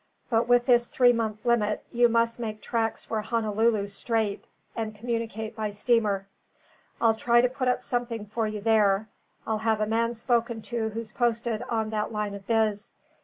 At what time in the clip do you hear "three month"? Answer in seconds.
0.87-1.45